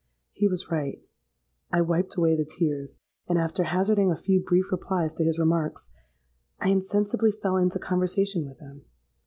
'—He 0.33 0.47
was 0.47 0.71
right: 0.71 0.99
I 1.71 1.81
wiped 1.81 2.15
away 2.15 2.35
the 2.35 2.43
tears; 2.43 2.97
and, 3.29 3.37
after 3.37 3.65
hazarding 3.65 4.09
a 4.09 4.15
few 4.15 4.39
brief 4.39 4.71
replies 4.71 5.13
to 5.13 5.23
his 5.23 5.37
remarks, 5.37 5.91
I 6.59 6.69
insensibly 6.69 7.31
fell 7.31 7.55
into 7.57 7.77
conversation 7.77 8.43
with 8.47 8.57
him. 8.57 8.85